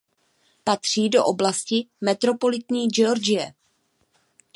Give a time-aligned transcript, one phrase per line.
[0.63, 3.53] Patří do oblasti metropolitní Georgie.